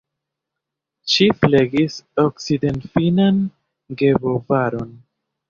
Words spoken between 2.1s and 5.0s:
okcidentfinnan gebovaron.